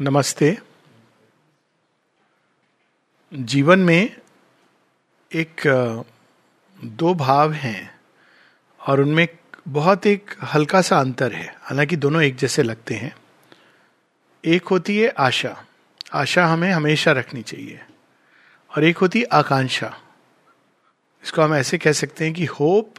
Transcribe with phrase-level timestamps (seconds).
[0.00, 0.58] नमस्ते।
[3.32, 4.16] जीवन में
[5.30, 5.62] एक
[6.84, 8.00] दो भाव हैं
[8.80, 9.28] और उनमें
[9.68, 13.14] बहुत एक हल्का सा अंतर है। हालाँकि दोनों एक जैसे लगते हैं।
[14.44, 15.64] एक होती है आशा।
[16.12, 17.80] आशा हमें हमेशा रखनी चाहिए।
[18.76, 19.94] और एक होती है आकांक्षा।
[21.24, 22.94] इसको हम ऐसे कह सकते हैं कि hope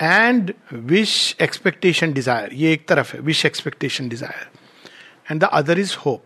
[0.00, 2.54] and wish expectation desire.
[2.54, 4.57] ये एक तरफ़ है, wish expectation desire.
[5.30, 6.24] And the other is hope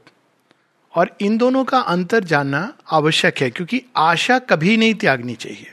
[0.95, 5.73] और इन दोनों का अंतर जानना आवश्यक है, क्योंकि आशा कभी नहीं त्यागनी चाहिए।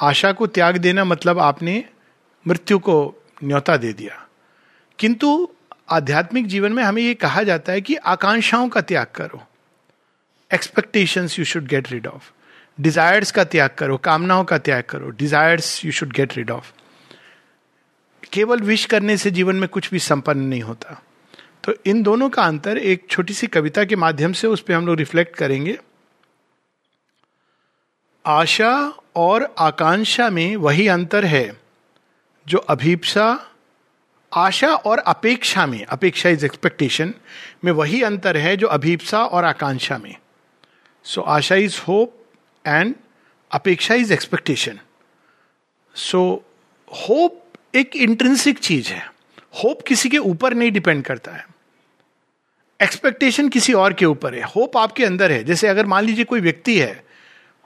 [0.00, 1.84] आशा को त्याग देना मतलब आपने
[2.46, 3.14] मृत्यु को
[3.44, 4.28] न्योता दे दिया।
[4.98, 5.48] किंतु
[5.90, 9.42] आध्यात्मिक जीवन में हमें यह कहा जाता है कि आकांक्षाओं का त्याग करो।
[10.54, 12.32] Expectations you should get rid of
[12.80, 16.72] desires का त्याग करो, कामनाओं का त्याग करो। Desires you should get rid of
[18.32, 21.02] केवल विश करने से जीवन में कुछ भी संपन्न नहीं होता।
[21.64, 24.86] तो इन दोनों का अंतर एक छोटी सी कविता के माध्यम से उस पर हम
[24.86, 25.78] लोग रिफ्लेक्ट करेंगे।
[28.26, 31.60] आशा और आकांक्षा में वही अंतर है
[32.48, 33.50] जो अभीपसा
[34.32, 37.14] आशा और अपेक्षा में अपेक्षा इज़ एक्सपेक्टेशन
[37.64, 40.16] में वही अंतर है जो अभीपसा और आकांक्षा में।
[41.04, 42.26] सो so, आशा इज़ होप
[42.66, 42.94] एंड
[43.52, 44.80] अपेक्षा इज़ एक्सपेक्टेशन
[45.94, 46.44] सो
[46.92, 49.06] होप एक इंट्रेंसिक चीज़ है।
[49.64, 51.53] होप किसी के ऊपर नहीं डिपेंड करता है।
[52.84, 56.40] एक्सपेक्टेशन किसी और के ऊपर है होप आपके अंदर है। जैसे अगर मान लीजिए कोई
[56.40, 57.02] व्यक्ति है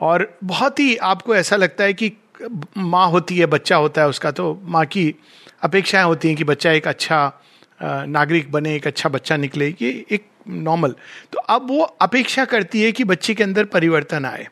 [0.00, 2.12] और बहुत ही आपको ऐसा लगता है कि
[2.78, 5.14] माँ होती है, बच्चा होता है उसका तो माँ की
[5.62, 7.40] अपेक्षाएँ होती हैं कि बच्चा एक अच्छा
[7.80, 10.94] नागरिक बने, एक अच्छा बच्चा निकले। ये एक नॉर्मल
[11.32, 14.46] तो अब वो अपेक्षा करती है कि बच्चे के अंदर परिवर्तन आए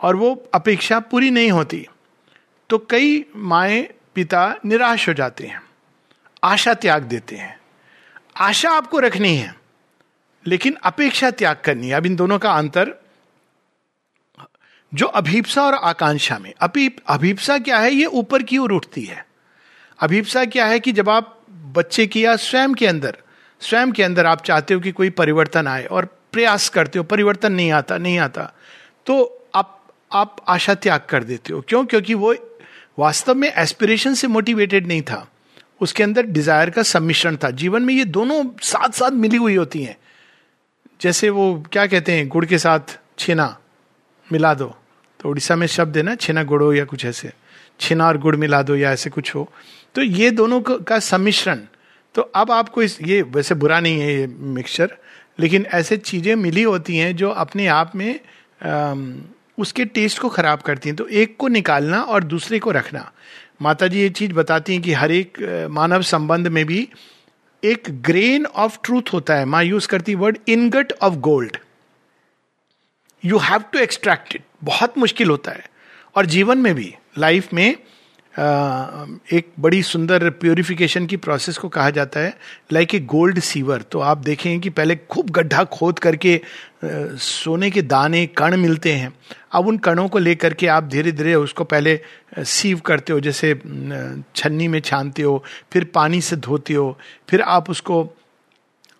[0.00, 1.86] और वो अपेक्षा पूरी नहीं होती।
[2.70, 3.80] तो कई माए
[4.14, 5.62] पिता निराश हो जाते हैं,
[6.42, 7.58] आशा त्याग देते हैं।
[8.38, 9.54] आशा आपको रखनी है।
[10.46, 12.94] लेकिन अपेक्षा त्याग करनी है। अब इन दोनों का अंतर,
[14.92, 17.92] जो अभीपसा और आकांक्षा में। अभी अभीपसा क्या है?
[17.92, 19.24] ये ऊपर की ओर उठती है।
[19.98, 21.36] अभीपसा क्या है कि जब आप
[21.74, 23.16] बच्चे की या स्वयं के अंदर,
[23.62, 27.52] स्वयं के अंदर आप चाहते हो कि कोई परिवर्तन आए और प्रयास करते हो, परिवर्तन
[27.52, 28.52] नहीं आता नहीं आता
[29.06, 29.76] तो आप
[30.10, 31.84] आप आशा त्याग कर देते हो। क्यों?
[31.84, 32.34] क्योंकि वो
[32.98, 35.26] वास्तव में एस्पिरेशन से मोटिवेटेड नहीं था।
[35.80, 39.82] उसके अंदर डिज़ायर का सम्मिश्रण था। जीवन में ये दोनों साथ साथ मिली हुई होती
[39.82, 39.96] हैं।
[41.00, 43.56] जैसे वो क्या कहते हैं गुड़ के साथ छेना
[44.32, 44.74] मिला दो।
[45.20, 47.32] तो उड़ीसा में शब्द है ना छेना गुड़ो या कुछ ऐसे।
[47.80, 49.48] छेना और गुड़ मिला दो या ऐसे कुछ हो।
[49.94, 51.60] तो ये दोनों का सम्मिश्रण।
[52.14, 54.96] तो अब आपको इस ये वैसे बुरा नहीं है ये मिक्सचर
[55.38, 58.20] लेकिन ऐसे चीज़ें मिली होती हैं जो अपने आप में
[58.62, 58.94] आ,
[59.58, 63.10] उसके टेस्ट को खराब करती हैं। तो एक को निकालना और दूसरे को रखना।
[63.62, 65.38] माता जी ये चीज़ बताती हैं कि हर एक
[65.70, 66.88] मानव संबंध में भी
[67.64, 71.56] एक ग्रेन ऑफ़ ट्रूथ होता है। माँ यूज़ करती word ingot of gold
[73.24, 75.68] you have to extract it बहुत मुश्किल होता है।
[76.16, 77.76] और जीवन में भी लाइफ में
[78.34, 82.36] एक बड़ी सुंदर प्योरिफिकेशन की प्रोसेस को कहा जाता है
[82.72, 86.40] लाइक ए गोल्ड सीवर तो आप देखेंगे कि पहले खूब गड्ढा खोद करके
[86.84, 89.12] सोने के दाने, कण मिलते हैं।
[89.52, 91.98] अब उन कणों को लेकर के आप धीरे धीरे उसको पहले
[92.38, 93.54] सीव करते हो, जैसे
[94.36, 95.42] छन्नी में छानते हो,
[95.72, 96.98] फिर पानी से धोते हो,
[97.28, 98.02] फिर आप उसको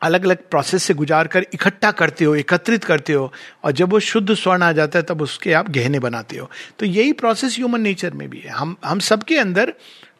[0.03, 3.33] अलग अलग प्रोसेस से गुजार कर इकट्ठा करते हो, एकत्रित करते हो
[3.65, 6.87] और जब वो शुद्ध स्वर्ण आ जाता है, तब उसके आप गहने बनाते हो। तो
[6.87, 9.75] यही प्रोसेस ह्यूमन नेचर में भी है। हम हम सबके अंदर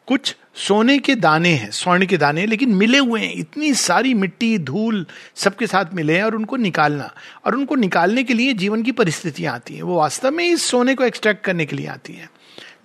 [0.07, 4.57] कुछ सोने के दाने हैं, स्वर्ण के दाने लेकिन मिले हुए हैं। इतनी सारी मिट्टी,
[4.57, 5.05] धूल
[5.35, 7.13] सबके साथ मिले हैं और उनको निकालना,
[7.45, 10.95] और उनको निकालने के लिए जीवन की परिस्थितियाँ आती हैं। वो वास्तव में इस सोने
[10.95, 12.29] को एक्सट्रैक्ट करने के लिए आती हैं।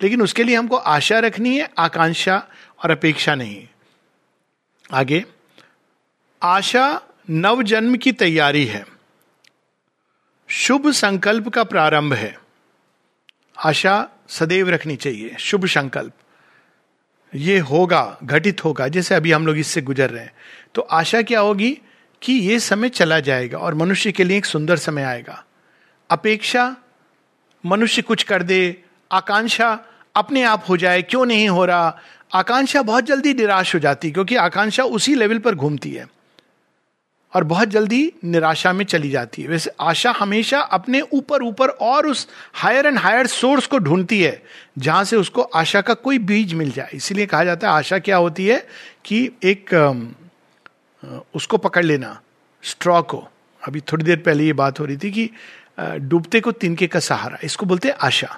[0.03, 2.43] लेकिन उसके लिए हमको आशा रखनी है, आकांक्षा
[2.83, 3.67] और अपेक्षा नहीं
[4.93, 5.25] आगे।
[6.41, 8.85] आशा नव जन्म की तैयारी है।
[10.47, 12.39] शुभ संकल्प का प्रारंभ है।
[13.65, 16.13] आशा सदैव रखनी चाहिए। शुभ संकल्प।
[17.35, 20.33] ये होगा, घटित होगा, जैसे अभी हम लोग इससे गुजर रहे हैं।
[20.75, 21.81] तो आशा क्या होगी
[22.21, 25.45] कि ये समय चला जाएगा और मनुष्य के लिए एक सुंदर समय आएगा।
[26.09, 26.75] अपेक्षा,
[27.65, 29.79] मनुष्य कुछ कर दे, आकांक्षा
[30.15, 31.99] अपने आप हो जाए, क्यों नहीं हो रहा?
[32.33, 36.16] आकांक्षा बहुत जल्दी निराश हो जाती क्योंकि आकांक्षा उसी लेवल पर घूमती है।
[37.37, 42.07] और बहुत जल्दी निराशा में चली जाती है। वैसे आशा हमेशा अपने ऊपर ऊपर और
[42.07, 44.41] उस हायर एंड हायर सोर्स को ढूंढती है,
[44.77, 48.17] जहाँ से उसको आशा का कोई बीज मिल जाए। इसीलिए कहा जाता है आशा क्या
[48.17, 48.57] होती है
[49.05, 49.73] कि एक
[51.35, 52.19] उसको पकड़ लेना
[52.63, 53.23] स्ट्रॉ को।
[53.61, 55.29] अभी थोड़ी देर पहले ये बात हो रही थी कि
[55.79, 58.37] डूबते को तिनके का सहारा, इसको बोलते हैं आशा।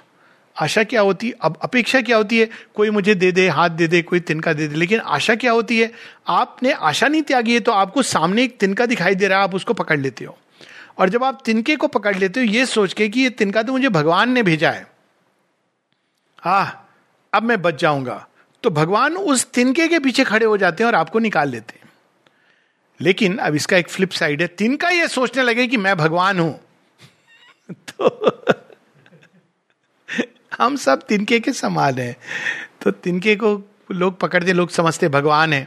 [0.56, 1.34] आशा क्या होती है?
[1.42, 2.48] अब अपेक्षा क्या होती है?
[2.74, 5.80] कोई मुझे दे दे, हाथ दे दे, कोई तिनका दे दे। लेकिन आशा क्या होती
[5.80, 5.92] है?
[6.28, 9.54] आपने आशा नहीं त्यागी है तो आपको सामने एक तिनका दिखाई दे रहा है, आप
[9.54, 10.38] उसको पकड़ लेते हो।
[10.98, 13.72] और जब आप तिनके को पकड़ लेते हो, ये सोच के कि ये तिनका तो
[13.72, 14.86] मुझे भगवान ने भेजा है।
[16.40, 16.86] हा
[17.34, 18.26] अब मैं बच जाऊँगा।
[18.62, 21.88] तो भगवान उस तिनके के पीछे खड़े हो जाते हैं और आपको निकाल लेते हैं।
[23.00, 26.60] लेकिन अब इसका एक फ्लिप साइड है। तिनका ये सोचने लगे कि मैं भगवान हूँ।
[27.72, 28.30] तो
[30.60, 32.16] हम सब तिनके के समान हैं।
[32.82, 33.60] तो तिनके को
[33.92, 35.66] लोग पकड़ते लोग समझते भगवान है।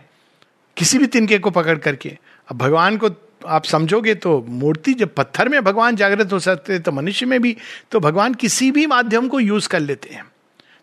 [0.77, 2.17] किसी भी तिनके को पकड़ करके।
[2.49, 3.09] अब भगवान को
[3.47, 7.55] आप समझोगे तो मूर्ति जब पत्थर में भगवान जागृत हो सकते तो मनुष्य में भी
[7.91, 10.23] तो भगवान किसी भी माध्यम को यूज़ कर लेते हैं।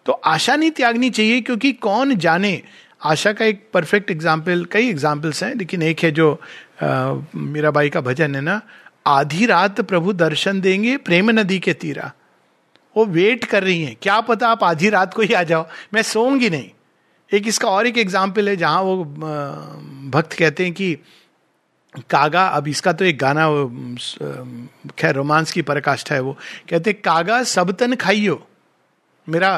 [0.06, 2.62] तो आशा नहीं त्यागनी चाहिए, क्योंकि कौन जाने?
[3.02, 6.40] आशा का एक परफेक्ट एग्ज़ाम्पल कई एग्जाम्पल्स हैं, लेकिन एक है जो
[6.82, 8.60] मीराबाई का भजन है ना,
[9.06, 12.12] आधी रात प्रभु दर्शन देंगे, प्रेम नदी के तीरा।
[12.96, 16.02] वो वेट कर रही हैं। क्या पता आप आधी रात को ही आ जाओ। मैं
[16.04, 16.70] सोऊँगी नहीं।
[17.30, 19.04] एक इसका और एक एग्ज़ाम्पल है जहाँ वो
[20.10, 20.94] भक्त कहते हैं कि
[22.10, 23.46] कागा, अब इसका तो एक गाना
[24.98, 26.36] खैर रोमांस की पराकाष्ठा है वो।
[26.70, 28.42] कहते कागा सब तन खाइयो।
[29.26, 29.56] मेरा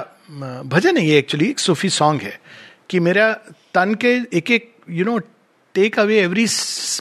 [0.67, 2.39] भजन है ये एक्चुअली एक सूफी सॉन्ग है
[2.91, 3.33] कि मेरा
[3.75, 5.19] तन के एक एक you know
[5.75, 6.47] take away every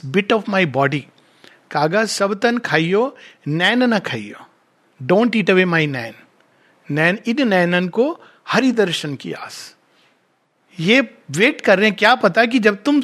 [0.07, 1.05] bit of my body
[1.71, 3.15] कागा सब तन खाइयो,
[3.47, 4.45] नैन न खाइयो।
[4.99, 6.13] डोंट ईट अवे माई नैन।
[6.91, 9.75] नैन, इन नैनन को हरि दर्शन की आस।
[10.79, 11.01] ये
[11.31, 13.03] वेट कर रहे हैं, क्या पता कि जब तुम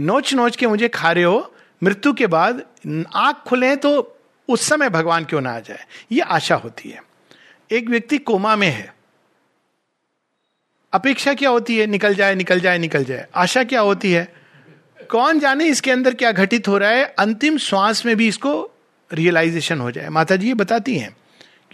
[0.00, 2.62] नोच नोच के मुझे खा रहे हो, मृत्यु के बाद
[3.14, 4.18] आँख खुले तो
[4.48, 5.84] उस समय भगवान क्यों ना आ जाए?
[6.12, 7.02] ये आशा होती है।
[7.70, 8.94] एक व्यक्ति कोमा में है।
[10.92, 11.86] अपेक्षा क्या होती है?
[11.86, 14.32] निकल जाए निकल जाए निकल जाए। आशा क्या होती है?
[15.10, 17.04] कौन जाने इसके अंदर क्या घटित हो रहा है?
[17.04, 18.70] अंतिम श्वास में भी इसको
[19.12, 21.16] रियलाइजेशन हो जाए। माता जी ये बताती हैं।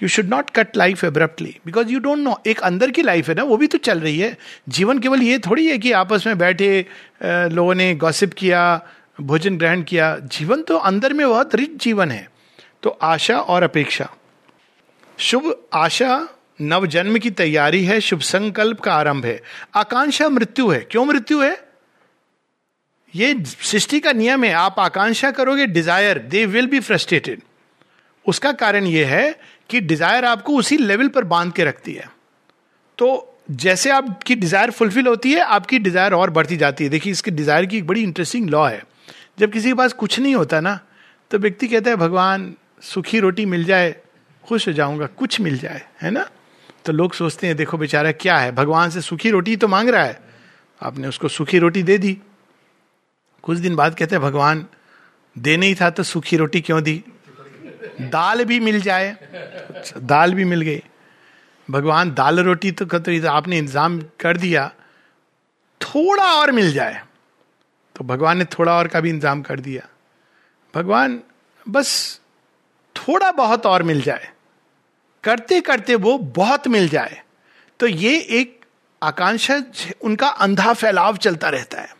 [0.02, 3.34] You should not cut life abruptly because you don't know एक अंदर की लाइफ है
[3.34, 4.36] ना, वो भी तो चल रही है।
[4.68, 6.86] जीवन केवल ये थोड़ी है कि आपस में बैठे
[7.22, 8.80] लोगों ने गॉसिप किया,
[9.20, 12.26] भोजन ग्रहण किया। जीवन तो अंदर में बहुत रिच जीवन है।
[12.82, 14.08] तो आशा और अपेक्षा।
[15.18, 16.28] शुभ आशा
[16.60, 19.40] नव जन्म की तैयारी है, शुभ संकल्प का आरंभ है।
[19.76, 21.56] आकांक्षा मृत्यु है। क्यों मृत्यु है?
[23.14, 27.42] ये सृष्टि का नियम है। आप आकांक्षा करोगे desire they will be frustrated
[28.28, 29.38] उसका कारण यह है
[29.70, 32.08] कि डिज़ायर आपको उसी लेवल पर बाँध के रखती है।
[32.98, 37.30] तो जैसे आपकी डिज़ायर फुलफिल होती है, आपकी डिज़ायर और बढ़ती जाती है। देखिए, इसके
[37.30, 38.82] डिज़ायर की एक बड़ी इंटरेस्टिंग लॉ है।
[39.38, 40.78] जब किसी के पास कुछ नहीं होता ना
[41.30, 43.94] तो व्यक्ति कहता है, भगवान, सुखी रोटी मिल जाए,
[44.44, 46.28] खुश हो जाऊँगा, कुछ मिल जाए। है ना?
[46.84, 48.52] तो लोग सोचते हैं, देखो बेचारा क्या है?
[48.52, 50.20] भगवान से सुखी रोटी तो मांग रहा है।
[50.80, 52.16] आपने उसको सुखी रोटी दे दी।
[53.44, 54.64] कुछ दिन बाद कहते हैं, भगवान
[55.36, 57.02] दे नहीं था तो सूखी रोटी क्यों दी?
[58.00, 59.16] दाल भी मिल जाए।
[59.96, 60.82] दाल भी मिल गई।
[61.70, 64.70] भगवान, दाल रोटी तो कतरी तो आपने इंतज़ाम कर दिया।
[65.80, 67.02] थोड़ा और मिल जाए।
[67.96, 69.88] तो भगवान ने थोड़ा और का भी इंतज़ाम कर दिया।
[70.74, 71.20] भगवान,
[71.68, 72.20] बस
[72.96, 74.28] थोड़ा बहुत और मिल जाए।
[75.24, 77.22] करते करते वो बहुत मिल जाए।
[77.80, 78.64] तो ये एक
[79.02, 79.62] आकांक्षा,
[80.02, 81.97] उनका अंधा फैलाव चलता रहता है।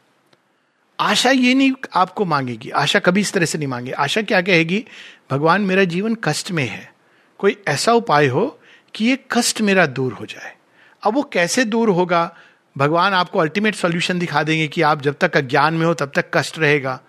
[1.01, 4.85] आशा ये नहीं आपको मांगेगी, आशा कभी इस तरह से नहीं मांगे। आशा क्या कहेगी?
[5.31, 6.93] भगवान, मेरा जीवन कष्ट में है।
[7.39, 8.61] कोई ऐसा उपाय हो
[8.95, 10.57] कि ये कष्ट मेरा दूर हो जाए।
[11.03, 12.37] अब वो कैसे दूर होगा?
[12.79, 16.25] भगवान आपको अल्टीमेट सॉल्यूशन दिखा देंगे कि आप जब तक अज्ञान में हो, तब तक
[16.35, 17.01] कष्ट रहेगा।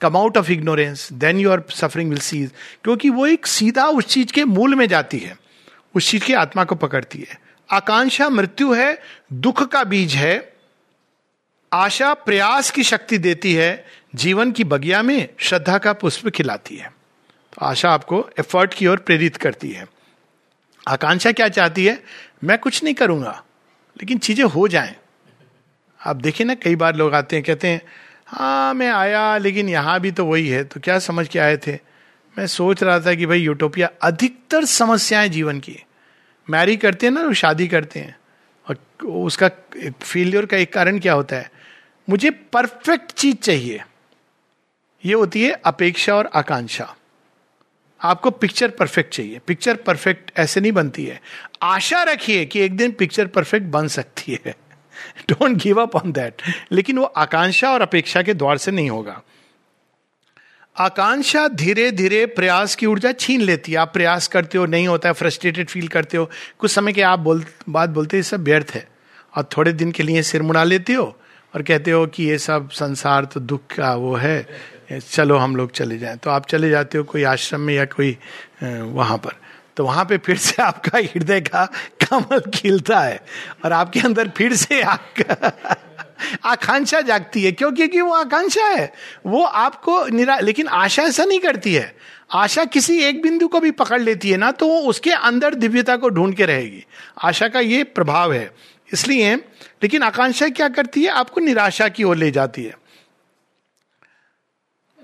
[0.00, 2.50] Come out of ignorance then your suffering will cease
[2.84, 5.36] क्योंकि वो एक सीधा उस चीज़ के मूल में जाती है।
[5.94, 10.55] उस चीज़ की आत्मा को पकड़ती है। आकांक्षा मृत्यु है, दुख का बीज है।
[11.76, 16.88] आशा प्रयास की शक्ति देती है, जीवन की बगिया में श्रद्धा का पुष्प खिलाती है।
[17.52, 19.86] तो आशा आपको एफर्ट की ओर प्रेरित करती है।
[20.86, 22.02] आकांक्षा क्या चाहती है?
[22.44, 23.42] मैं कुछ नहीं करूँगा,
[23.96, 24.94] लेकिन चीज़ें हो जाएँ।
[26.00, 27.80] आप देखें ना, कई बार लोग आते हैं, कहते हैं
[28.28, 31.74] हाँ मैं आया, लेकिन यहाँ भी तो वही है। तो क्या समझ के आए थे?
[32.36, 35.76] मैं सोच रहा था कि भाई यूटोपिया अधिकतर समस्याएँ जीवन की
[36.48, 38.16] मैरी करते हैं ना वो शादी करते हैं।
[38.66, 39.50] और उसका
[40.02, 41.50] फेलियर का एक कारण क्या होता है?
[42.08, 43.82] मुझे परफेक्ट चीज़ चाहिए।
[45.04, 46.96] ये होती है अपेक्षा और आकांक्षा।
[48.02, 51.22] आपको पिक्चर परफेक्ट चाहिए। पिक्चर परफेक्ट ऐसे नहीं बनती है।
[51.62, 54.56] आशा रखिए कि एक दिन पिक्चर परफेक्ट बन सकती है।
[55.30, 59.22] Don't give up on that लेकिन वो आकांक्षा और अपेक्षा के द्वार से नहीं होगा।
[60.78, 65.08] आकांक्षा धीरे धीरे प्रयास की ऊर्जा छीन लेती है। आप प्रयास करते हो, नहीं होता
[65.08, 68.88] है फ्रस्ट्रेटेड फील करते हो। कुछ समय के आप बोल, बात बोलते सब व्यर्थ है।
[69.36, 71.20] और थोड़े दिन के लिए सिर मुड़ा लेते हो।
[71.56, 74.46] और कहते हो कि ये सब संसार तो दुख का वो है,
[75.02, 78.16] चलो हम लोग चले जाएँ। तो आप चले जाते हो कोई आश्रम में या कोई
[78.62, 79.36] वहाँ पर।
[79.76, 81.64] तो वहाँ पे फिर से आपका हृदय का
[82.02, 83.20] कमल खिलता है
[83.64, 85.52] और आपके अंदर फिर से आपका
[86.44, 87.72] आकांक्षा जागती है। क्यों?
[87.72, 88.92] क्योंकि वो आकांक्षा है।
[89.26, 91.94] वो आपको निरा, लेकिन आशा ऐसा नहीं करती है।
[92.34, 95.96] आशा किसी एक बिंदु को भी पकड़ लेती है ना तो वो उसके अंदर दिव्यता
[95.96, 96.84] को ढूंढ के रहेगी।
[97.24, 98.50] आशा का ये प्रभाव है।
[98.92, 99.34] इसलिए,
[99.82, 101.08] लेकिन आकांक्षा क्या करती है?
[101.08, 102.74] आपको निराशा की ओर ले जाती है।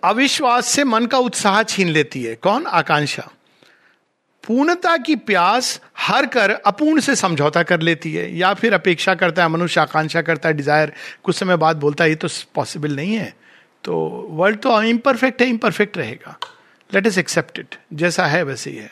[0.05, 2.67] अविश्वास से मन का उत्साह छीन लेती है। कौन?
[2.67, 3.31] आकांक्षा।
[4.45, 9.43] पूर्णता की प्यास हर कर अपूर्ण से समझौता कर लेती है, या फिर अपेक्षा करता
[9.43, 13.15] है, मनुष्य आकांक्षा करता है डिज़ायर कुछ समय बाद बोलता है, ये तो पॉसिबल नहीं
[13.15, 13.35] है।
[13.85, 16.39] तो वर्ल्ड तो इम्परफेक्ट है इम्परफेक्ट रहेगा।
[16.95, 18.91] लेट इज़ एक्सेप्ट इट जैसा है, वैसे ही है।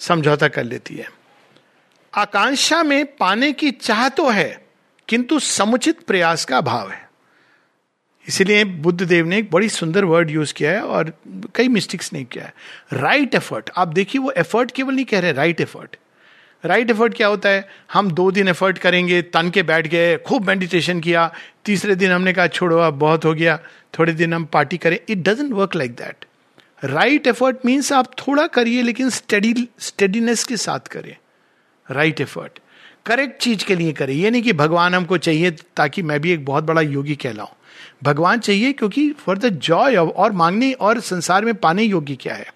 [0.00, 1.21] समझौता कर लेती है।
[2.14, 4.64] आकांक्षा में पाने की चाह तो है,
[5.08, 7.00] किंतु समुचित प्रयास का अभाव है।
[8.26, 11.12] इसीलिए बुद्ध देव ने एक बड़ी सुंदर वर्ड यूज़ किया है और
[11.54, 12.54] कई मिस्टेक्स नहीं किया है।
[12.92, 15.96] राइट एफर्ट आप देखिए वो एफर्ट केवल नहीं कह रहे राइट एफर्ट
[16.64, 17.68] राइट एफर्ट क्या होता है?
[17.92, 21.30] हम दो दिन एफर्ट करेंगे, तन के बैठ गए, खूब मेडिटेशन किया,
[21.64, 23.58] तीसरे दिन हमने कहा, छोड़ो, अब बहुत हो गया,
[23.98, 26.24] थोड़े दिन हम पार्टी करें। It doesn't work like that
[26.84, 31.16] right effort means आप थोड़ा करिए, लेकिन स्टडी स्टडीनेस के साथ करें।
[31.92, 32.58] Right effort.
[33.06, 36.44] करेक्ट चीज़ के लिए करें। ये नहीं कि भगवान हमको चाहिए ताकि मैं भी एक
[36.44, 37.48] बहुत बड़ा योगी कहलाऊं।
[38.02, 42.34] भगवान चाहिए क्योंकि फॉर द जॉय ऑफ़ और मांगने और संसार में पाने योग्य क्या
[42.34, 42.46] है?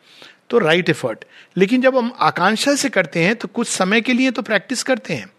[0.51, 1.25] तो राइट एफर्ट
[1.57, 5.15] लेकिन जब हम आकांक्षा से करते हैं तो कुछ समय के लिए तो प्रैक्टिस करते
[5.15, 5.31] हैं।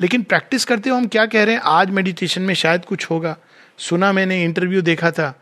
[0.00, 1.62] लेकिन प्रैक्टिस करते हो हम क्या कह रहे हैं?
[1.64, 3.36] आज मेडिटेशन में शायद कुछ होगा।
[3.78, 5.41] सुना मैंने इंटरव्यू देखा था।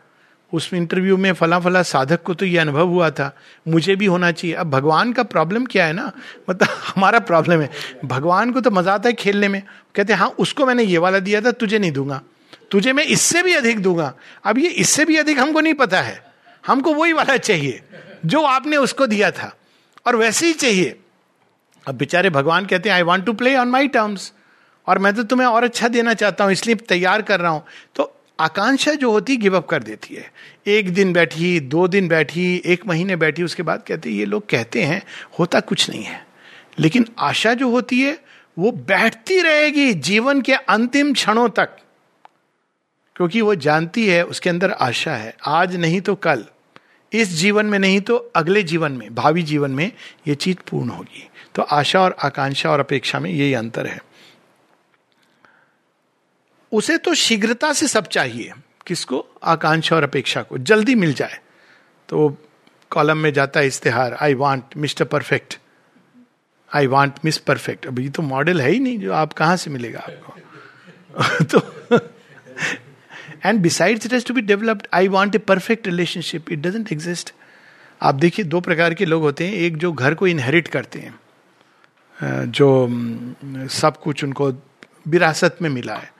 [0.53, 3.31] उस इंटरव्यू में फला फला साधक को तो ये अनुभव हुआ था।
[3.67, 6.11] मुझे भी होना चाहिए। अब भगवान का प्रॉब्लम क्या है ना?
[6.49, 7.69] मतलब हमारा प्रॉब्लम है।
[8.05, 9.61] भगवान को तो मज़ा आता है खेलने में।
[9.95, 12.21] कहते हैं हाँ उसको मैंने ये वाला दिया था, तुझे नहीं दूँगा।
[12.71, 14.13] तुझे मैं इससे भी अधिक दूँगा।
[14.45, 16.19] अब ये इससे भी अधिक हमको नहीं पता है।
[16.63, 17.81] हमको वही वाला चाहिए,
[18.25, 19.55] जो आपने उसको दिया था।
[20.05, 20.97] और वैसे ही चाहिए।
[21.85, 24.31] अब बेचारे भगवान कहते हैं I want to play on my terms
[24.87, 27.63] और मैं तो तुम्हें और अच्छा देना चाहता हूँ, इसलिए तैयार कर रहा हूँ।
[27.95, 28.03] तो
[28.41, 30.33] आकांक्षा जो होती गिव अप कर देती है।
[30.67, 34.83] एक दिन बैठी, दो दिन बैठी, एक महीने बैठी, उसके बाद कहते ये लोग कहते
[34.83, 35.03] हैं,
[35.39, 36.27] होता कुछ नहीं है।
[36.79, 38.19] लेकिन आशा जो होती है,
[38.59, 41.69] वो बैठती रहेगी जीवन के अंतिम क्षणों तक।
[43.15, 46.45] क्योंकि वो जानती है, उसके अंदर आशा है। आज नहीं तो कल।
[47.13, 49.91] इस जीवन में नहीं तो अगले जीवन में, भावी जीवन में
[50.27, 53.99] ये चीज़ पूर्ण होगी। तो आशा और आकांक्षा और अपेक्षा में यही अंतर है।
[56.71, 58.51] उसे तो शीघ्रता से सब चाहिए।
[58.87, 59.25] किसको?
[59.43, 61.39] आकांक्षा और अपेक्षा को। जल्दी मिल जाए।
[62.09, 62.37] तो
[62.89, 65.59] कॉलम में जाता है इश्तेहार। I want mister perfect
[66.73, 69.69] I want miss perfect अब ये तो मॉडल है ही नहीं, जो आप कहाँ से
[69.69, 70.35] मिलेगा आपको?
[71.43, 71.59] तो
[73.45, 77.33] and besides it has to be developed I want a perfect relationship it doesn't exist
[78.01, 81.19] आप देखिए, दो प्रकार के लोग होते हैं। एक जो घर को इनहेरिट करते हैं।
[82.51, 82.87] जो
[83.67, 84.53] सब कुछ उनको
[85.07, 86.13] विरासत में मिला है।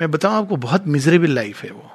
[0.00, 1.90] मैं बताऊँ आपको, बहुत मिजरेबल लाइफ है वो।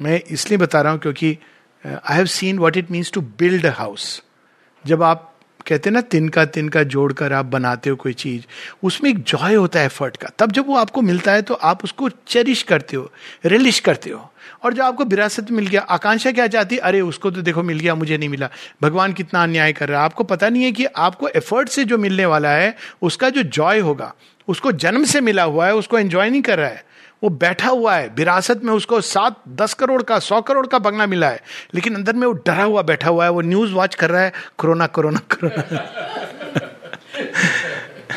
[0.00, 1.36] मैं इसलिए बता रहा हूँ क्योंकि
[1.84, 4.22] I have seen what it means to build a house
[4.84, 5.30] जब आप
[5.66, 8.42] कहते हैं ना तिनका तिनका जोड़कर आप बनाते हो कोई चीज़,
[8.82, 11.84] उसमें एक जॉय होता है एफर्ट का। तब जब वो आपको मिलता है तो आप
[11.84, 13.10] उसको चेरिश करते हो
[13.46, 14.30] रिलिश करते हो।
[14.64, 17.94] और जो आपको विरासत मिल गया, आकांक्षा क्या चाहती, अरे उसको तो देखो मिल गया,
[17.94, 18.48] मुझे नहीं मिला।
[18.82, 21.98] भगवान कितना अन्याय कर रहा है। आपको पता नहीं है कि आपको एफर्ट से जो
[21.98, 24.14] मिलने वाला है, उसका जो जॉय होगा,
[24.48, 26.84] उसको जन्म से मिला हुआ है, उसको एंजॉय नहीं कर रहा है।
[27.24, 31.06] वो बैठा हुआ है, विरासत में उसको सात, दस करोड़ का, सौ करोड़ का बंगला
[31.06, 31.42] मिला है।
[31.74, 34.32] लेकिन अंदर में वो डरा हुआ बैठा हुआ है, वो न्यूज़ वॉच कर रहा है,
[34.58, 35.84] कोरोना कोरोना कोरोना।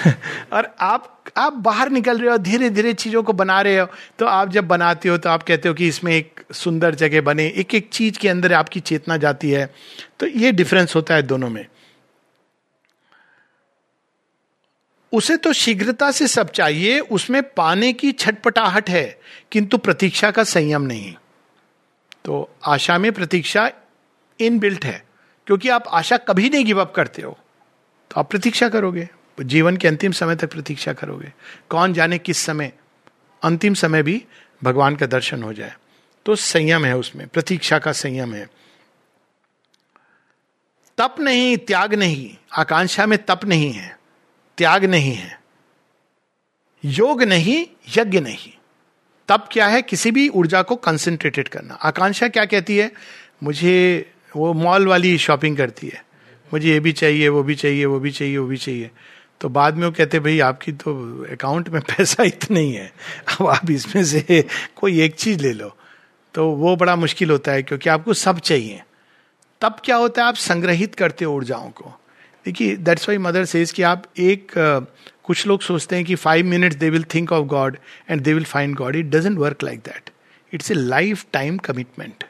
[0.54, 3.88] और आप आप बाहर निकल रहे हो धीरे धीरे चीज़ों को बना रहे हो
[4.20, 7.48] तो आप जब बनाते हो तो आप कहते हो कि इसमें एक सुंदर जगह बने
[7.48, 9.74] एक एक चीज़ के अंदर आपकी चेतना जाती है।
[10.20, 11.66] तो ये डिफरेंस होता है दोनों में।
[15.14, 19.20] उसे तो शीघ्रता से सब चाहिए, उसमें पाने की छटपटाहट है,
[19.52, 21.16] किंतु प्रतीक्षा का संयम नहीं।
[22.26, 23.72] तो आशा में प्रतीक्षा
[24.40, 25.06] इनबिल्ट है,
[25.48, 27.38] क्योंकि आप आशा कभी नहीं गिव अप करते हो।
[28.12, 29.10] तो आप प्रतीक्षा करोगे,
[29.42, 31.34] जीवन के अंतिम समय तक प्रतीक्षा करोगे।
[31.70, 32.74] कौन जाने किस समय,
[33.44, 34.26] अंतिम समय भी
[34.64, 35.74] भगवान का दर्शन हो जाए।
[36.26, 38.50] तो संयम है उसमें, प्रतीक्षा का संयम है।
[40.98, 43.97] तप नहीं, त्याग नहीं, आकांक्षा में तप नहीं है।
[44.58, 45.42] त्याग नहीं है।
[46.86, 48.54] योग नहीं, यज्ञ नहीं।
[49.28, 49.82] तब क्या है?
[49.82, 52.92] किसी भी ऊर्जा को कंसेंट्रेटेड करना। आकांक्षा क्या कहती है?
[53.44, 56.06] मुझे वो मॉल वाली शॉपिंग करती है।
[56.54, 58.92] मुझे ये भी चाहिए, वो भी चाहिए, वो भी चाहिए, वो भी चाहिए।
[59.42, 62.94] तो बाद में वो कहते, भाई, आपकी तो अकाउंट में पैसा इतना ही है।
[63.28, 65.78] अब आप इसमें से कोई एक चीज़ ले लो।
[66.34, 68.84] तो वो बड़ा मुश्किल होता है, क्योंकि आपको सब चाहिए।
[69.62, 70.28] तब क्या होता है?
[70.28, 72.02] आप संग्रहित करते हो ऊर्जाओं को।
[72.48, 74.86] देखिए दैट्स वाई मदर सेज कि आप एक uh,
[75.24, 77.78] कुछ लोग सोचते हैं कि five minutes they will think of God
[78.10, 80.10] and they will find God it doesn't work like that
[80.54, 80.74] it's a
[81.34, 82.24] lifetime commitment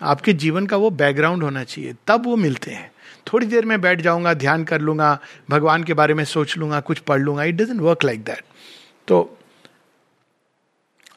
[0.00, 2.90] आपके जीवन का वो बैकग्राउंड होना चाहिए। तब वो मिलते हैं।
[3.32, 5.18] थोड़ी देर में बैठ जाऊँगा ध्यान कर लूँगा
[5.50, 8.42] भगवान के बारे में सोच लूँगा कुछ पढ़ लूँगा। It doesn't work like that
[9.08, 9.35] तो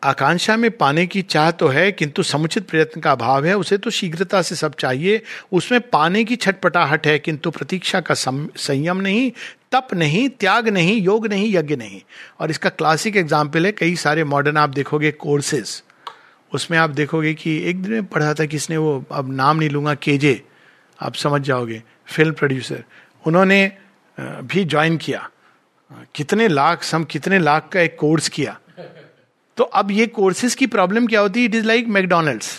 [0.04, 3.90] आकांक्षा में पाने की चाह तो है, किंतु समुचित प्रयत्न का अभाव है, उसे तो
[3.90, 9.32] शीघ्रता से सब चाहिए। उसमें पाने की छटपटाहट है, किंतु प्रतीक्षा का संयम नहीं,
[9.72, 12.02] तप नहीं, त्याग नहीं, योग नहीं, यज्ञ नहीं।
[12.40, 15.82] और इसका क्लासिक एग्ज़ाम्पल है, कई सारे मॉडर्न आप देखोगे कोर्सेज
[16.52, 19.94] उसमें आप देखोगे कि एक दिन में पढ़ा था किसने, वो अब नाम नहीं लूँगा,
[19.96, 20.42] केजे।
[21.00, 22.84] आप समझ जाओगे फ़िल्म प्रोड्यूसर
[23.24, 23.72] उन्होंने
[24.18, 25.30] भी ज्वाइन किया।
[26.16, 28.58] कितने लाख, सम कितने लाख का एक कोर्स किया।
[29.60, 31.46] तो अब ये कोर्सेज की प्रॉब्लम क्या होती है?
[31.46, 32.52] इट इज़ लाइक मैकडोनल्ड्स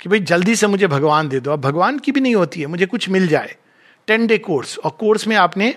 [0.00, 2.66] कि भाई जल्दी से मुझे भगवान दे दो। अब भगवान की भी नहीं होती है,
[2.66, 3.54] मुझे कुछ मिल जाए।
[4.08, 5.74] टेन डे कोर्स और कोर्स में आपने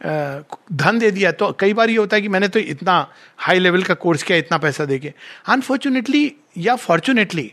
[0.00, 2.96] धन दे दिया। तो कई बार ये होता है कि मैंने तो इतना
[3.38, 5.12] हाई लेवल का कोर्स किया, इतना पैसा दे के।
[5.48, 7.52] अनफॉर्चुनेटली या fortunately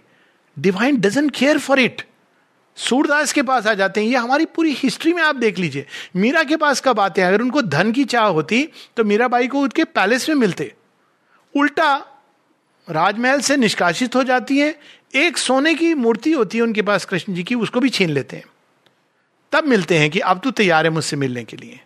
[0.57, 2.01] divine doesn't care for it
[2.77, 5.85] Surdas के पास आ जाते हैं। ये हमारी पूरी हिस्ट्री में आप देख लीजिए।
[6.15, 7.27] मीरा के पास कब आते हैं?
[7.27, 10.73] अगर उनको धन की चाह होती तो मीराबाई को उनके पैलेस में मिलते।
[11.55, 11.91] उल्टा
[12.89, 14.79] राजमहल से निष्कासित हो जाती है।
[15.15, 18.37] एक सोने की मूर्ति होती है उनके पास कृष्ण जी की, उसको भी छीन लेते
[18.37, 18.43] हैं।
[19.51, 21.79] तब मिलते हैं कि अब तो तैयार है मुझसे मिलने के लिए।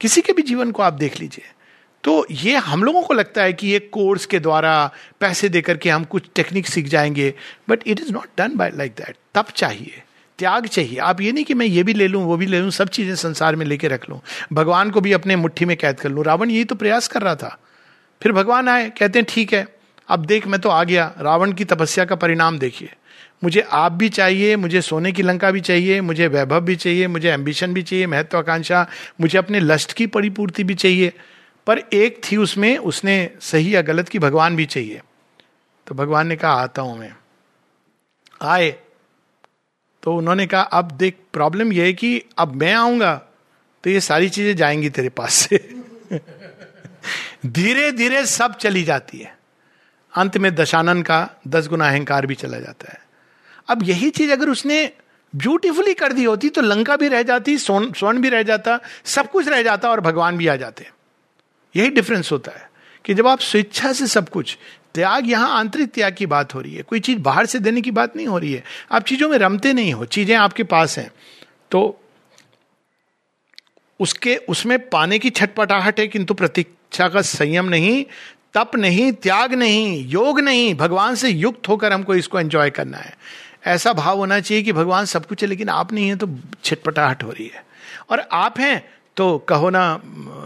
[0.00, 1.44] किसी के भी जीवन को आप देख लीजिए।
[2.04, 4.90] तो ये हम लोगों को लगता है कि ये कोर्स के द्वारा
[5.20, 7.34] पैसे देकर के हम कुछ टेक्निक सीख जाएँगे।
[7.68, 10.02] But it is not done by like that तब चाहिए।
[10.38, 12.70] त्याग चाहिए। आप ये नहीं कि मैं ये भी ले लूँ, वो भी ले लूँ,
[12.70, 14.20] सब चीज़ें संसार में लेके रख लूँ।
[14.52, 17.34] भगवान को भी अपने मुट्ठी में कैद कर लूँ। रावण यही तो प्रयास कर रहा
[17.34, 17.58] था।
[18.22, 19.71] फिर भगवान आए, कहते हैं, ठीक है
[20.08, 22.92] अब देख, मैं तो आ गया। रावण की तपस्या का परिणाम देखिए।
[23.44, 27.30] मुझे आप भी चाहिए, मुझे सोने की लंका भी चाहिए, मुझे वैभव भी चाहिए, मुझे
[27.30, 28.86] एम्बिशन भी चाहिए, महत्वाकांक्षा,
[29.20, 31.12] मुझे अपने लस्ट की परिपूर्ति भी चाहिए।
[31.66, 35.00] पर एक थी उसमें, उसने सही या गलत की भगवान भी चाहिए।
[35.86, 37.14] तो भगवान ने कहा, आता हूँ मैं।
[38.42, 38.74] आए।
[40.02, 43.22] तो उन्होंने कहा, अब देख प्रॉब्लम यह है कि अब मैं आऊँगा
[43.84, 45.74] तो ये सारी चीज़ें जाएँगी तेरे पास से।
[47.46, 49.41] धीरे धीरे सब चली जाती है।
[50.14, 53.00] अंत में दशानन का दस गुना अहंकार भी चला जाता है।
[53.68, 54.90] अब यही चीज़ अगर उसने
[55.34, 59.48] ब्यूटीफुली कर दी होती तो लंका भी रह जाती, स्वर्ण भी रह जाता, सब कुछ
[59.48, 60.88] रह जाता और भगवान भी आ जाते।
[61.74, 62.70] यही डिफरेंस होता है
[63.04, 64.56] कि जब आप स्वेच्छा से सब कुछ,
[64.94, 67.90] त्याग, यहाँ आंतरिक त्याग की बात हो रही है, कोई चीज़ बाहर से देने की
[67.92, 71.10] बात नहीं हो रही है। आप चीज़ों में रमते नहीं हो, चीज़ें आपके पास हैं
[71.70, 71.98] तो
[74.00, 78.04] उसके, उसमें पाने की छटपटाहट है, किंतु प्रतीक्षा का संयम नहीं
[78.54, 83.16] तप नहीं, त्याग नहीं, योग नहीं, भगवान से युक्त होकर हमको इसको एंजॉय करना है।
[83.66, 86.28] ऐसा भाव होना चाहिए कि भगवान सब कुछ है, लेकिन आप नहीं है तो
[86.64, 87.64] छिटपटाहट हो रही है।
[88.10, 88.84] और आप हैं
[89.16, 90.00] तो कहो ना,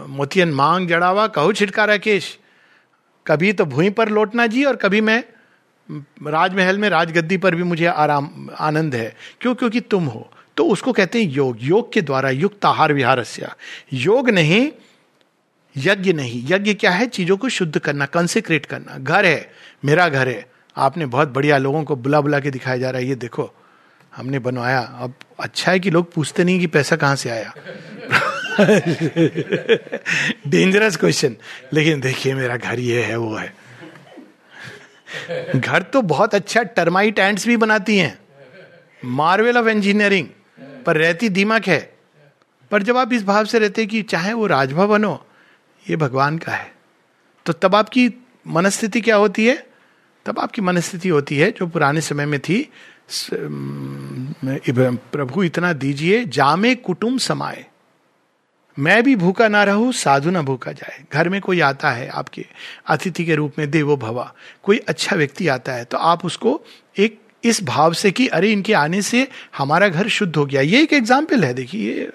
[0.09, 2.38] मोतियन मांग जड़ावा, कहो छिटकारा केश।
[3.27, 5.25] कभी तो भूमि पर लौटना जी, और कभी मैं,
[6.31, 9.55] राजमहल में राजगद्दी पर भी मुझे आराम, आनंद है। क्यों?
[9.55, 13.25] क्योंकि तुम हो। तो उसको कहते हैं योग। योग के द्वारा युक्त आहार विहार
[13.92, 14.71] योग नहीं
[15.77, 17.07] यज्ञ नहीं। यज्ञ क्या है?
[17.07, 19.53] चीज़ों को शुद्ध करना कंसेक्रेट करना। घर है,
[19.85, 23.09] मेरा घर है। आपने बहुत बढ़िया लोगों को बुला बुला के दिखाया जा रहा है।
[23.09, 23.55] ये देखो,
[24.17, 27.55] हमने बनवाया। अब अच्छा है कि लोग पूछते नहीं कि पैसा कहाँ से आया।
[30.49, 31.37] डेंजरस क्वेश्चन
[31.73, 33.55] लेकिन देखिए, मेरा घर ये है, वो है।
[35.57, 38.19] घर तो बहुत अच्छा टर्माइट एंड्स भी बनाती हैं।
[39.05, 40.29] मार्वेल ऑफ़ इंजीनियरिंग
[40.87, 41.93] पर रहती दीमक है।
[42.71, 45.26] पर जब आप इस भाव से रहते कि चाहे वो राजभवन हो
[45.87, 46.72] ये भगवान का है।
[47.46, 48.11] तो तब आपकी
[48.46, 49.57] मनस्थिति क्या होती है?
[50.27, 52.68] तब आपकी मनस्थिति होती है, जो पुराने समय में थी
[55.12, 57.64] प्रभु इतना दीजिए, जामे कुटुंब समाए
[58.77, 62.44] मैं भी भूखा ना रहूँ, साधु ना भूखा जाए। घर में कोई आता है आपके
[62.87, 66.61] अतिथि के रूप में देवो भवा। कोई अच्छा व्यक्ति आता है तो आप उसको
[66.96, 70.83] एक इस भाव से कि अरे इनके आने से हमारा घर शुद्ध हो गया। ये
[70.83, 72.11] एक एग्ज़ाम्पल है। देखिए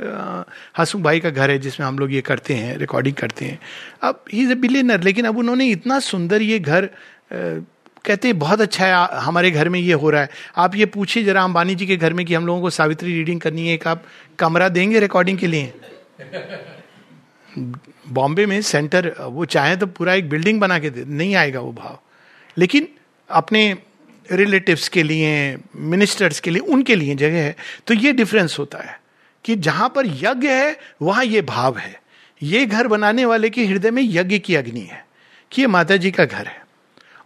[0.78, 3.60] हसुख भाई का घर है जिसमें हम लोग ये करते हैं रिकॉर्डिंग करते हैं।
[4.04, 6.90] अब ही इज़ ए बिलियनर लेकिन अब उन्होंने इतना सुंदर ये घर
[7.32, 11.24] कहते हैं बहुत अच्छा है हमारे घर में ये हो रहा है। आप ये पूछिए
[11.24, 13.88] जरा अंबानी जी के घर में कि हम लोगों को सावित्री रीडिंग करनी है, एक
[13.88, 14.04] आप
[14.40, 15.74] कमरा देंगे रिकॉर्डिंग के लिए?
[18.10, 21.72] बॉम्बे में सेंटर वो चाहे तो पूरा एक बिल्डिंग बना के दे, नहीं आएगा वो
[21.74, 22.00] भाव।
[22.58, 22.88] लेकिन
[23.30, 23.62] अपने
[24.32, 27.56] रिलेटिव्स के लिए मिनिस्टर्स के लिए, उनके लिए जगह है।
[27.88, 29.02] तो ये डिफरेंस होता है
[29.46, 32.02] कि जहाँ पर यज्ञ है, वहाँ ये भाव है।
[32.44, 35.06] ये घर बनाने वाले के हृदय में यज्ञ की अग्नि है
[35.52, 36.66] कि ये माता जी का घर है।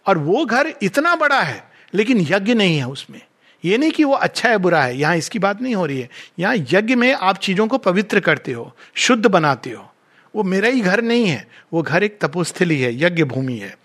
[0.08, 1.64] और वो घर इतना बड़ा है,
[1.94, 3.22] लेकिन यज्ञ नहीं है उसमें।
[3.66, 6.10] ये नहीं कि वो अच्छा है, बुरा है, यहाँ इसकी बात नहीं हो रही है।
[6.40, 9.94] यहाँ यज्ञ में आप चीज़ों को पवित्र करते हो, शुद्ध बनाते हो।
[10.36, 13.78] वो मेरा ही घर नहीं है, वो घर एक तपोस्थली है, यज्ञ भूमि है।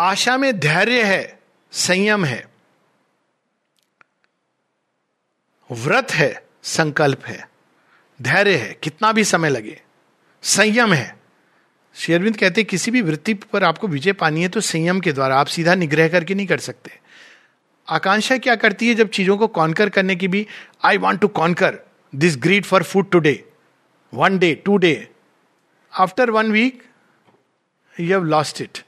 [0.00, 1.38] आशा में धैर्य है,
[1.72, 2.44] संयम है।
[5.70, 7.48] व्रत है, संकल्प है।
[8.20, 9.80] धैर्य है, कितना भी समय लगे।
[10.42, 11.18] संयम है।
[11.96, 15.46] शेरविंद कहते किसी भी वृत्ति पर आपको विजय पानी है तो संयम के द्वारा आप
[15.46, 16.98] सीधा निग्रह करके नहीं कर सकते।
[17.88, 20.46] आकांक्षा क्या करती है, जब चीज़ों को कॉन्कर करने की भी
[20.84, 21.78] I want to conquer
[22.14, 23.44] this greed for food today
[24.14, 25.08] one day two day
[25.92, 26.82] after one week
[28.00, 28.78] you have lost it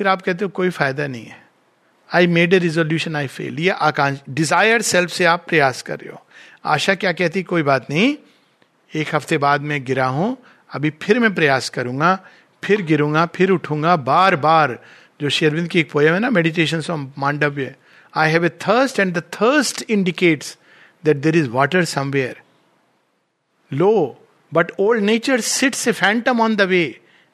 [0.00, 1.36] फिर आप कहते हो, कोई फ़ायदा नहीं है.
[2.10, 6.12] I made a resolution I fail ये आकांक्षा डिज़ायर सेल्फ से आप प्रयास कर रहे
[6.12, 6.22] हो।
[6.64, 8.14] आशा क्या कहती, कोई बात नहीं,
[8.92, 10.36] एक हफ़्ते बाद मैं गिरा हूँ,
[10.70, 12.14] अभी फिर मैं प्रयास करूँगा,
[12.62, 14.78] फिर गिरूँगा, फिर उठूँगा बार बार
[15.20, 17.74] जो शेरविंद की एक पोयम है ना meditation of Mandavya
[18.14, 20.56] I have a thirst and the thirst indicates
[21.04, 22.40] that there is water somewhere
[23.72, 23.92] low
[24.52, 26.84] but old nature sits a phantom on the way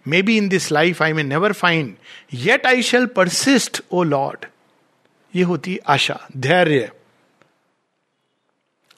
[0.08, 1.96] may be in this life I may never find
[2.34, 4.46] yet I shall persist O Lord
[5.34, 6.90] ये होती आशा, धैर्य,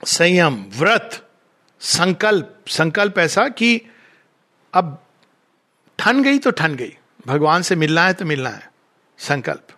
[0.06, 1.28] संयम, व्रत,
[1.80, 3.82] संकल्प। संकल्प ऐसा कि
[4.74, 5.06] अब
[5.98, 8.72] ठन गई तो ठन गई। भगवान से मिलना है तो मिलना है।
[9.18, 9.68] संकल्प।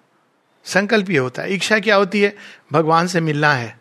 [0.65, 2.37] संकल्प ये होता है। इच्छा क्या होती है?
[2.73, 3.80] भगवान से मिलना है।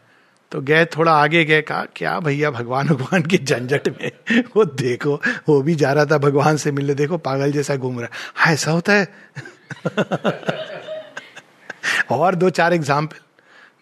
[0.52, 4.12] तो गए थोड़ा आगे गए कहा क्या भैया भगवान भगवान के झंझट में?
[4.56, 5.16] वो देखो
[5.50, 8.72] वो भी जा रहा था भगवान से मिलने देखो पागल जैसा घूम रहा है। ऐसा
[8.72, 9.08] होता है।
[12.12, 13.20] और दो चार एग्ज़ाम्पल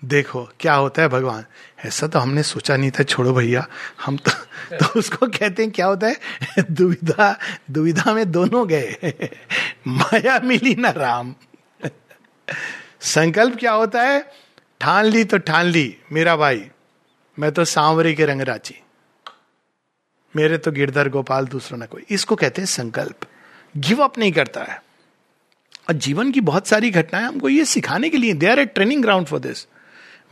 [0.06, 1.46] देखो क्या होता है भगवान?
[1.86, 3.66] ऐसा तो हमने सोचा नहीं था छोड़ो भैया।
[4.06, 4.32] हम तो,
[4.78, 6.16] तो उसको कहते हैं क्या होता है?
[6.72, 7.36] दुविधा
[7.72, 9.14] दुविधा में दोनों गए।
[9.88, 11.34] माया मिली ना राम।
[13.02, 14.20] संकल्प क्या होता है?
[14.82, 16.70] ठान ली तो ठान ली मेरा भाई,
[17.40, 18.76] मैं तो सांवरे के रंग राची
[20.36, 23.20] मेरे तो गिरधर गोपाल दूसरा ना कोई। इसको कहते हैं संकल्प।
[23.78, 24.84] गिव अप नहीं करता है।
[25.90, 29.02] और जीवन की बहुत सारी घटनाएँ हमको ये सिखाने के लिए they are a training
[29.02, 29.68] ground for this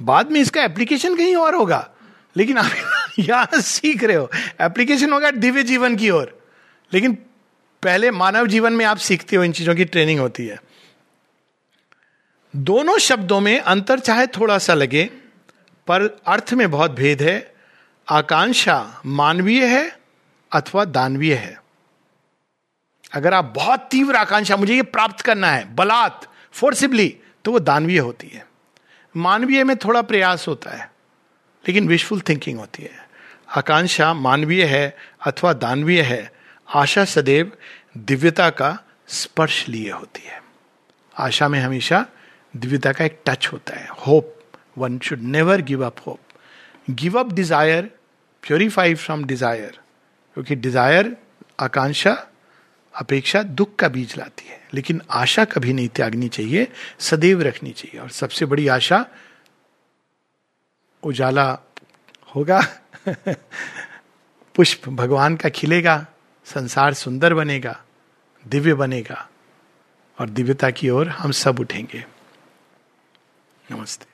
[0.01, 1.89] बाद में इसका एप्लीकेशन कहीं और होगा।
[2.37, 2.71] लेकिन आप
[3.19, 4.31] यहाँ सीख रहे हो।
[4.61, 6.41] एप्लीकेशन होगा दिव्य जीवन की ओर।
[6.93, 7.13] लेकिन
[7.83, 10.61] पहले मानव जीवन में आप सीखते हो इन चीज़ों की ट्रेनिंग होती है।
[12.55, 15.03] दोनों शब्दों में अंतर चाहे थोड़ा सा लगे,
[15.87, 17.53] पर अर्थ में बहुत भेद है।
[18.07, 19.99] आकांक्षा मानवीय है
[20.51, 21.59] अथवा दानवीय है।
[23.13, 27.07] अगर आप बहुत तीव्र आकांक्षा, मुझे ये प्राप्त करना है, बलात् फोर्सिबली
[27.45, 28.45] तो वो दानवीय होती है।
[29.15, 30.89] मानवीय में थोड़ा प्रयास होता है,
[31.65, 33.05] लेकिन विशफुल थिंकिंग होती है।
[33.57, 36.31] आकांक्षा मानवीय है अथवा दानवीय है,
[36.67, 37.51] आशा सदैव
[37.97, 40.41] दिव्यता का स्पर्श लिए होती है।
[41.15, 42.05] आशा में हमेशा
[42.55, 44.35] दिव्यता का एक टच होता है hope
[44.77, 46.19] one should never give up hope
[46.91, 47.89] give up desire
[48.43, 49.79] purify from desire
[50.37, 51.15] क्योंकि डिज़ायर
[51.59, 52.11] आकांक्षा,
[52.93, 56.67] अपेक्षा, दुख का बीज लाती है। लेकिन आशा कभी नहीं त्यागनी चाहिए,
[56.99, 59.05] सदैव रखनी चाहिए। और सबसे बड़ी आशा,
[61.03, 61.47] उजाला
[62.35, 62.59] होगा,
[64.55, 66.05] पुष्प भगवान का खिलेगा,
[66.47, 67.79] संसार सुंदर बनेगा,
[68.45, 69.27] दिव्य बनेगा।
[70.17, 72.05] और दिव्यता की ओर हम सब उठेंगे।
[73.71, 74.05] नमस्ते।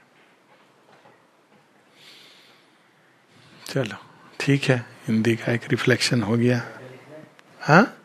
[3.66, 3.96] चलो
[4.40, 6.62] ठीक है हिंदी का एक रिफ्लेक्शन हो गया।
[7.62, 8.01] हाँ?